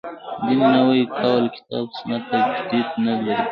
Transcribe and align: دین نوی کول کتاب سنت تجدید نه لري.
دین 0.45 0.61
نوی 0.75 1.01
کول 1.21 1.43
کتاب 1.55 1.85
سنت 1.97 2.23
تجدید 2.41 2.87
نه 3.03 3.13
لري. 3.25 3.41